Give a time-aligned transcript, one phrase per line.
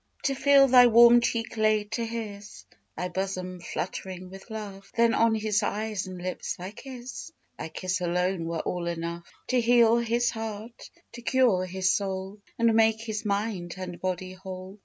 [0.23, 2.65] To feel thy warm cheek laid to his;
[2.97, 8.01] Thy bosom fluttering with love; Then on his eyes and lips thy kiss Thy kiss
[8.01, 13.25] alone were all enough To heal his heart, to cure his soul, And make his
[13.25, 14.79] mind and body whole.